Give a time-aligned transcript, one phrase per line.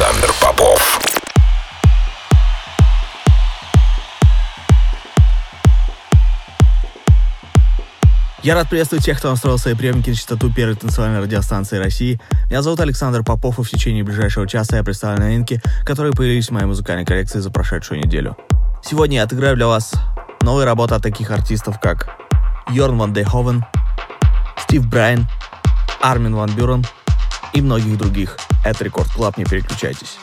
[0.00, 1.00] Александр Попов.
[8.42, 12.18] Я рад приветствовать тех, кто настроил свои приемники на частоту первой танцевальной радиостанции России.
[12.46, 16.52] Меня зовут Александр Попов, и в течение ближайшего часа я представлю новинки, которые появились в
[16.52, 18.38] моей музыкальной коллекции за прошедшую неделю.
[18.82, 19.92] Сегодня я отыграю для вас
[20.40, 22.08] новые работы от таких артистов, как
[22.70, 23.66] Йорн Ван Дейховен,
[24.62, 25.28] Стив Брайан,
[26.00, 26.86] Армин Ван Бюрен
[27.52, 28.36] и многих других.
[28.64, 30.18] Это Record Club, не переключайтесь.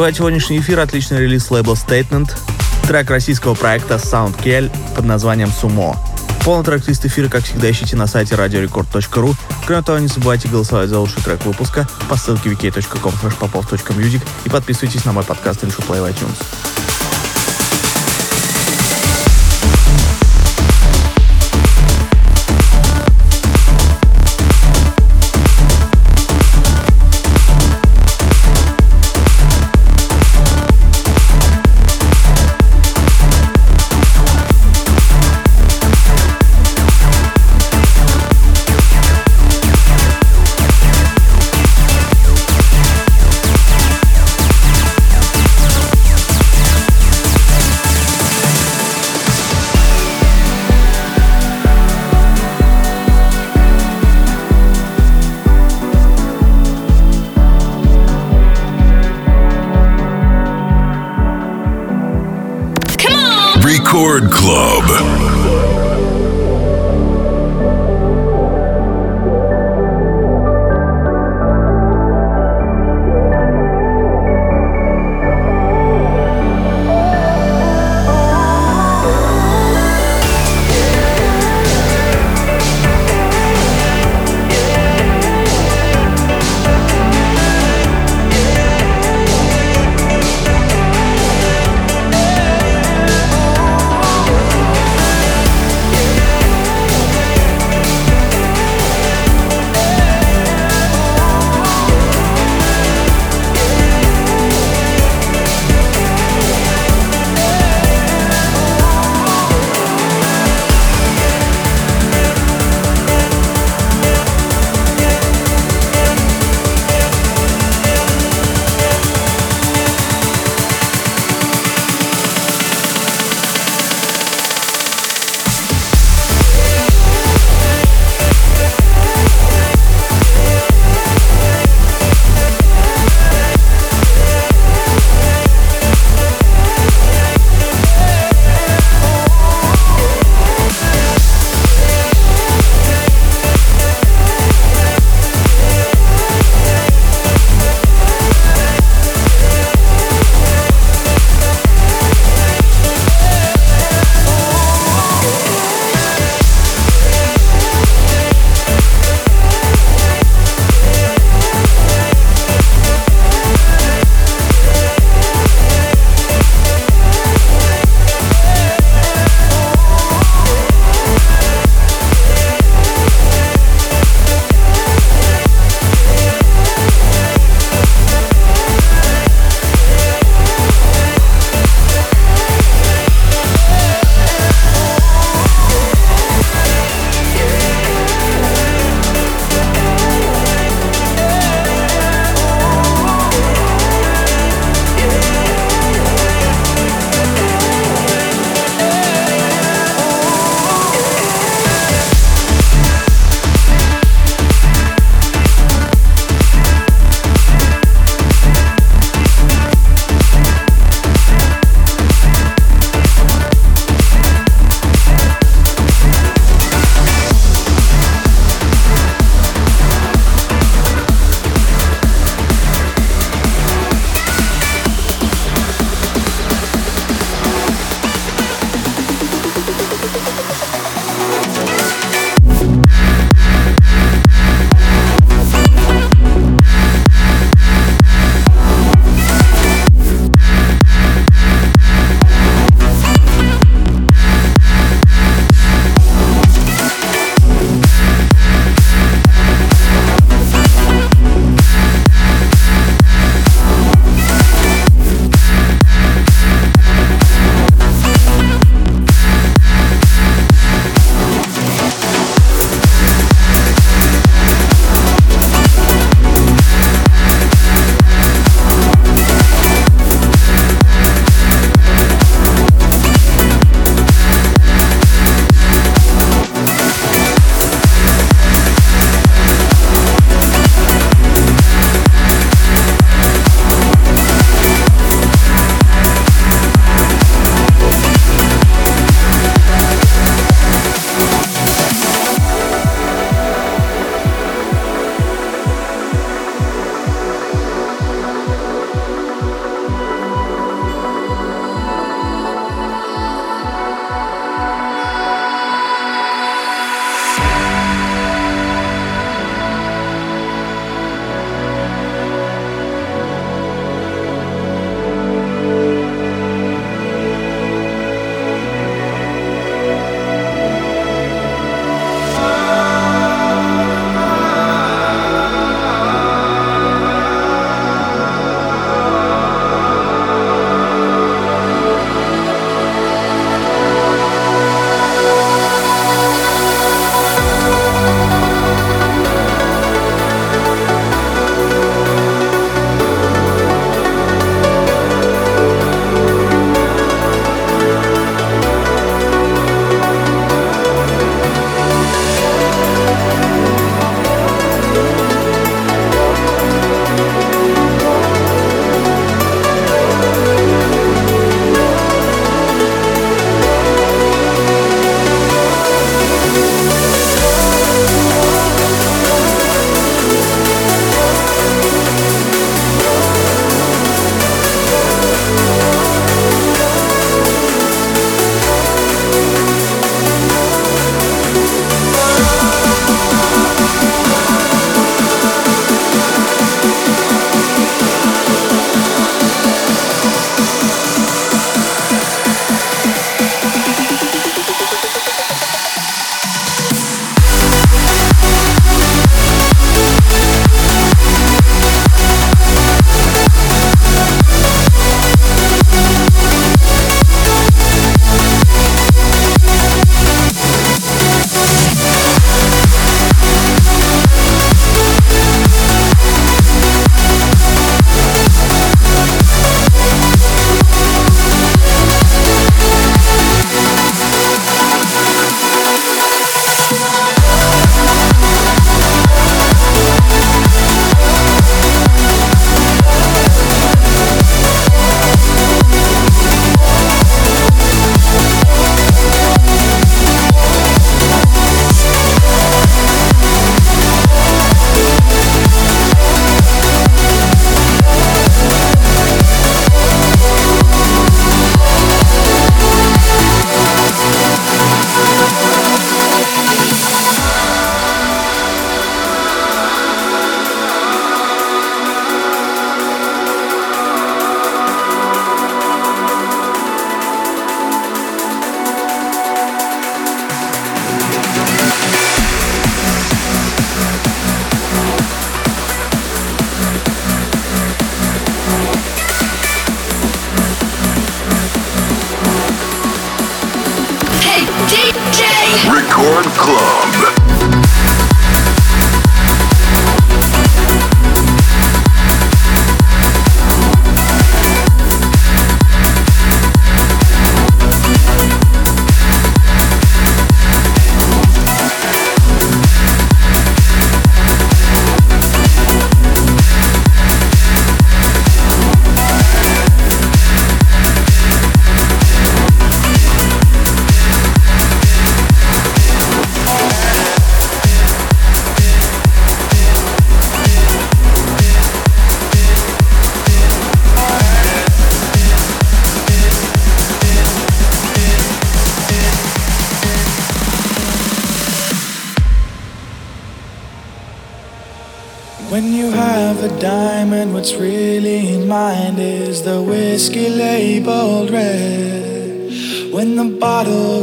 [0.00, 2.30] Открывает сегодняшний эфир отличный релиз лейбла Statement,
[2.88, 5.94] трек российского проекта Soundkel под названием «Сумо».
[6.42, 9.34] Полный трек-лист эфира, как всегда, ищите на сайте radiorecord.ru.
[9.66, 13.12] Кроме того, не забывайте голосовать за лучший трек выпуска по ссылке wiki.com
[14.46, 16.69] и подписывайтесь на мой подкаст Решу Play в iTunes.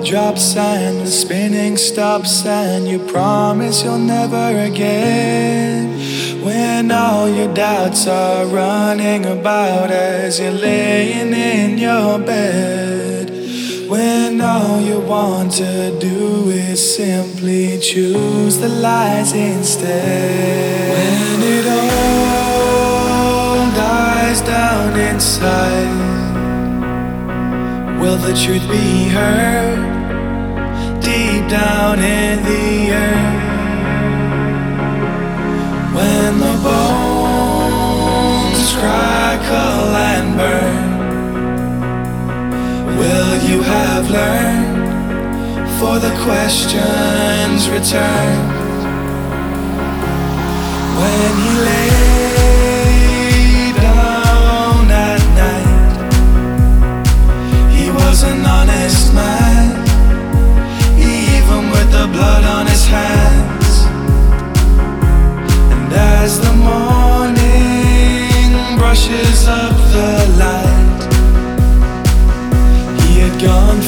[0.08, 6.00] Drops and the spinning stops, and you promise you'll never again.
[6.46, 13.32] When all your doubts are running about as you're laying in your bed.
[13.90, 20.90] When all you want to do is simply choose the lies instead.
[20.90, 26.06] When it all dies down inside?
[28.00, 29.97] Will the truth be heard
[31.50, 33.46] down in the earth?
[35.96, 40.98] When the bones crackle and burn,
[42.98, 44.75] will you have learned?
[45.80, 48.38] For the questions return
[50.98, 51.98] when he lay.
[62.12, 63.86] Blood on his hands.
[65.74, 67.38] And as the morning
[68.78, 71.02] brushes up the light,
[73.04, 73.82] he had gone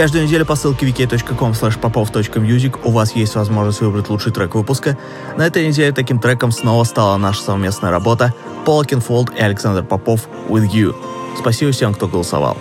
[0.00, 4.96] каждую неделю по ссылке vk.com/popov.music у вас есть возможность выбрать лучший трек выпуска.
[5.36, 8.32] На этой неделе таким треком снова стала наша совместная работа
[8.64, 10.96] Пол Окенфолд и Александр Попов «With You».
[11.38, 12.56] Спасибо всем, кто голосовал.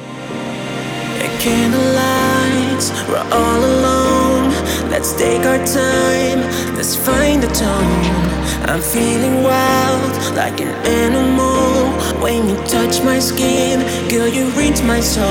[4.92, 6.44] Let's take our time,
[6.76, 8.40] let's find the tone.
[8.68, 11.88] I'm feeling wild, like an animal.
[12.22, 15.24] When you touch my skin, girl, you reach my soul.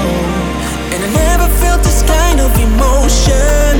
[0.95, 3.75] And I never felt this kind of emotion.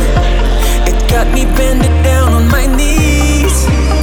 [0.89, 3.98] It got me bending down on my knees.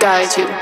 [0.00, 0.57] Guide you.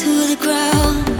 [0.00, 1.19] to the ground.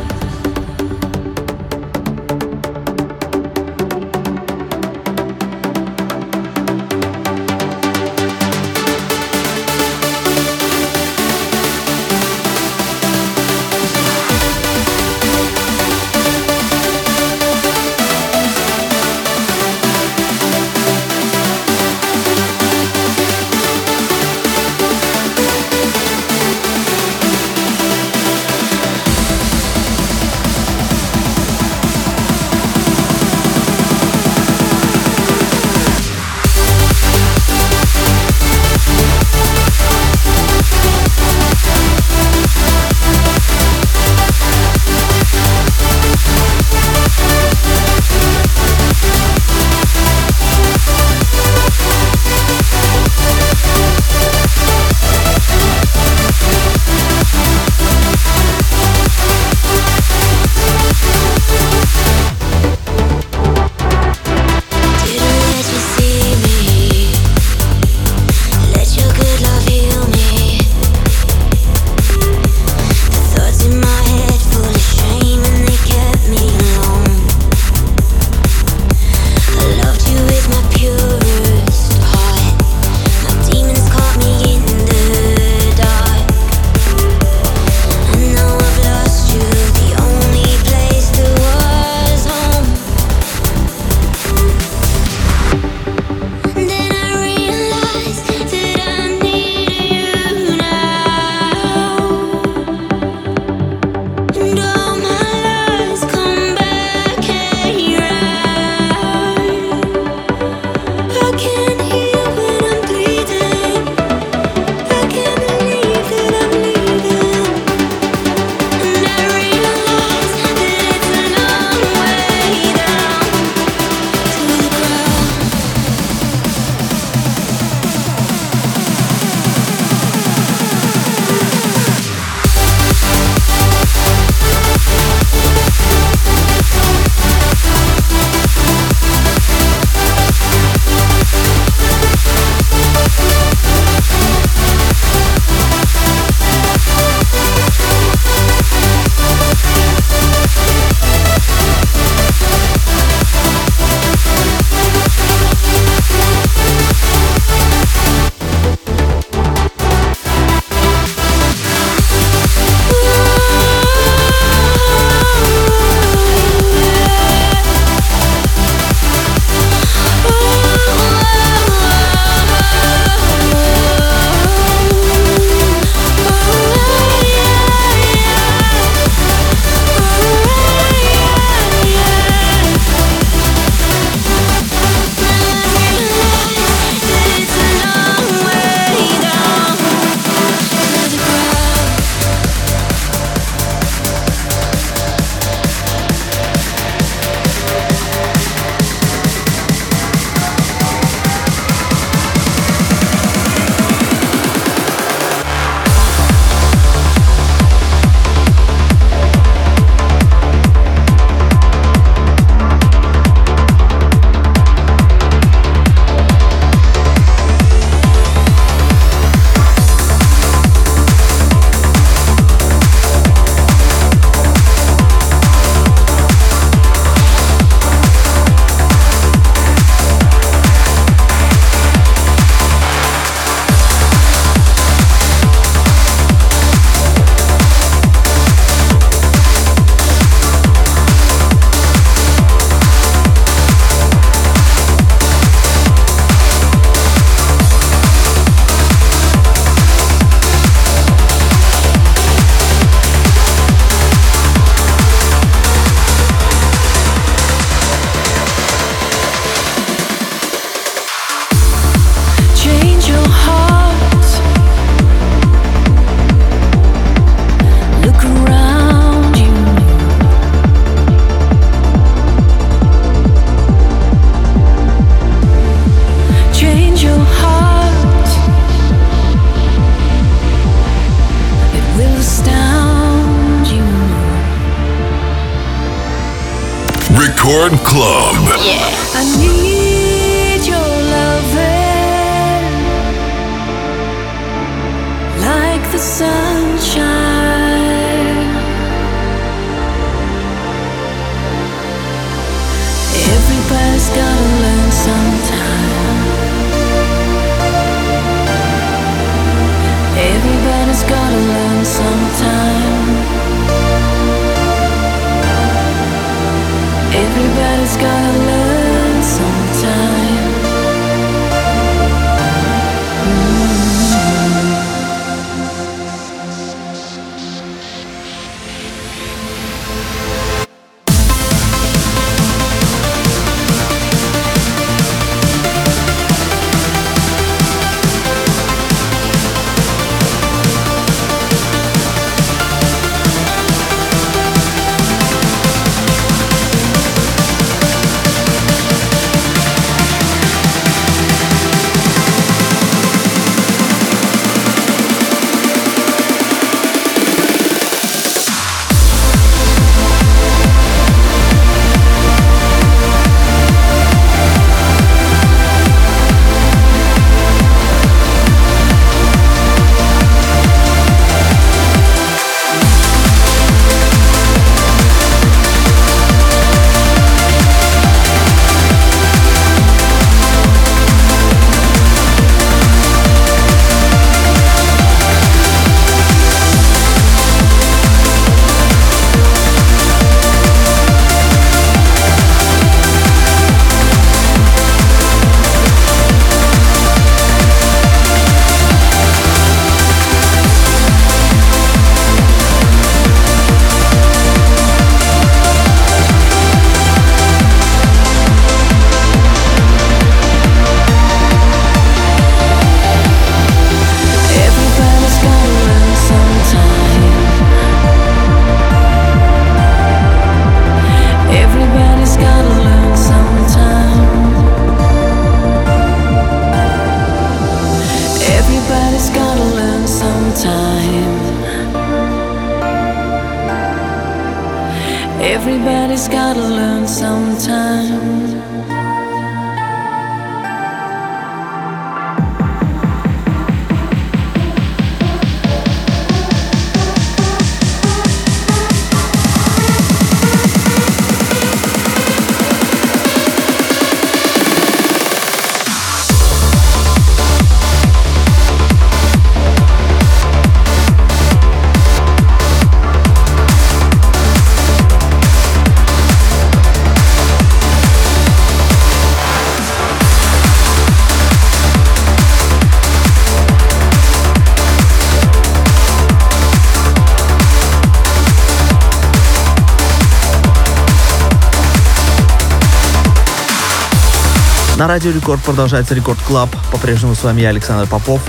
[485.01, 486.69] На Радио Рекорд продолжается Record Club.
[486.93, 488.43] По-прежнему с вами я, Александр Попов.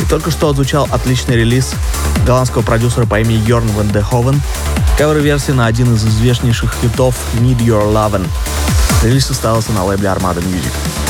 [0.00, 1.74] И только что отзвучал отличный релиз
[2.26, 4.40] голландского продюсера по имени Йорн ван Дейнховен.
[4.96, 8.26] Кавер-версия на один из известнейших хитов Need Your Lovin'.
[9.04, 11.07] Релиз состоялся на лейбле Armada Music.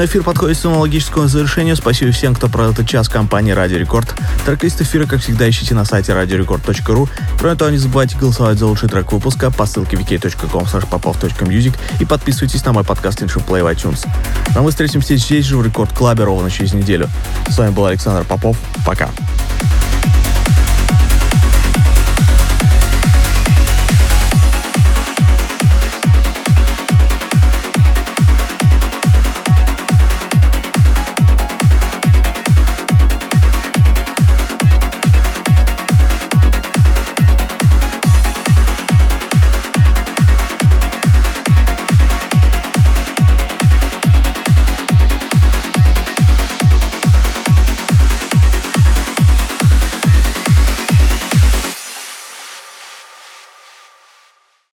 [0.00, 1.76] Очередной эфир подходит к своему логическому завершению.
[1.76, 4.14] Спасибо всем, кто провел этот час компании Радио Рекорд.
[4.46, 7.06] Трек-лист эфира, как всегда, ищите на сайте radiorecord.ru.
[7.38, 12.64] Кроме того, не забывайте голосовать за лучший трек выпуска по ссылке wiki.com popov.music и подписывайтесь
[12.64, 14.08] на мой подкаст Intro Play в iTunes.
[14.54, 17.10] Ну, мы встретимся здесь же в Рекорд Клабе ровно через неделю.
[17.50, 18.56] С вами был Александр Попов.
[18.86, 19.10] Пока.